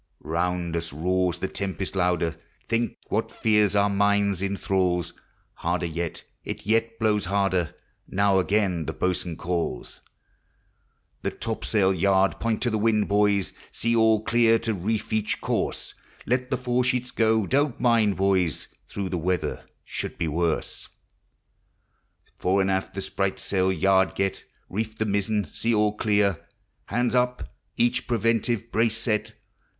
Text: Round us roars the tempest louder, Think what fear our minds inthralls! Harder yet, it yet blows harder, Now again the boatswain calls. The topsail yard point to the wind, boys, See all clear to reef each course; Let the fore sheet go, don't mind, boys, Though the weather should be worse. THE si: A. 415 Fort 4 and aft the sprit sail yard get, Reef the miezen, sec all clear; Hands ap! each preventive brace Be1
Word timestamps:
Round 0.23 0.75
us 0.75 0.91
roars 0.91 1.37
the 1.37 1.47
tempest 1.47 1.95
louder, 1.95 2.35
Think 2.67 2.97
what 3.09 3.31
fear 3.31 3.69
our 3.77 3.87
minds 3.87 4.41
inthralls! 4.41 5.13
Harder 5.53 5.85
yet, 5.85 6.23
it 6.43 6.65
yet 6.65 6.97
blows 6.97 7.25
harder, 7.25 7.75
Now 8.07 8.39
again 8.39 8.87
the 8.87 8.93
boatswain 8.93 9.35
calls. 9.37 10.01
The 11.21 11.29
topsail 11.29 11.93
yard 11.93 12.39
point 12.39 12.63
to 12.63 12.71
the 12.71 12.79
wind, 12.79 13.07
boys, 13.09 13.53
See 13.71 13.95
all 13.95 14.23
clear 14.23 14.57
to 14.57 14.73
reef 14.73 15.13
each 15.13 15.39
course; 15.39 15.93
Let 16.25 16.49
the 16.49 16.57
fore 16.57 16.83
sheet 16.83 17.13
go, 17.13 17.45
don't 17.45 17.79
mind, 17.79 18.17
boys, 18.17 18.69
Though 18.95 19.07
the 19.07 19.19
weather 19.19 19.65
should 19.85 20.17
be 20.17 20.27
worse. 20.27 20.85
THE 20.85 20.89
si: 22.25 22.33
A. 22.39 22.41
415 22.41 22.41
Fort 22.41 22.53
4 22.53 22.61
and 22.61 22.71
aft 22.71 22.95
the 22.95 23.01
sprit 23.01 23.37
sail 23.39 23.71
yard 23.71 24.15
get, 24.15 24.45
Reef 24.67 24.97
the 24.97 25.05
miezen, 25.05 25.45
sec 25.53 25.75
all 25.75 25.95
clear; 25.95 26.43
Hands 26.87 27.13
ap! 27.13 27.47
each 27.77 28.07
preventive 28.07 28.71
brace 28.71 29.05
Be1 29.05 29.33